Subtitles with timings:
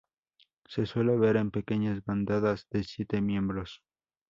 [0.67, 3.83] Se suele ver en pequeñas bandadas de siete miembros.